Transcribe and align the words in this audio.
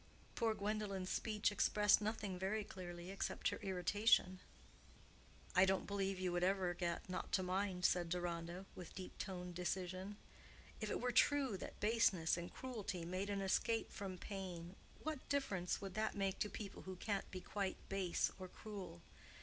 Poor 0.33 0.55
Gwendolen's 0.55 1.11
speech 1.11 1.51
expressed 1.51 2.01
nothing 2.01 2.39
very 2.39 2.63
clearly 2.63 3.11
except 3.11 3.49
her 3.49 3.57
irritation. 3.57 4.39
"I 5.55 5.65
don't 5.65 5.85
believe 5.85 6.19
you 6.19 6.31
would 6.31 6.43
ever 6.43 6.73
get 6.73 7.07
not 7.07 7.31
to 7.33 7.43
mind," 7.43 7.85
said 7.85 8.09
Deronda, 8.09 8.65
with 8.73 8.95
deep 8.95 9.15
toned 9.19 9.53
decision. 9.53 10.17
"If 10.79 10.89
it 10.89 10.99
were 10.99 11.11
true 11.11 11.55
that 11.57 11.79
baseness 11.79 12.35
and 12.35 12.51
cruelty 12.51 13.05
made 13.05 13.29
an 13.29 13.41
escape 13.41 13.91
from 13.91 14.17
pain, 14.17 14.75
what 15.03 15.29
difference 15.29 15.81
would 15.81 15.93
that 15.93 16.15
make 16.17 16.39
to 16.39 16.49
people 16.49 16.81
who 16.81 16.95
can't 16.95 17.29
be 17.29 17.39
quite 17.39 17.77
base 17.87 18.31
or 18.39 18.47
cruel? 18.47 19.03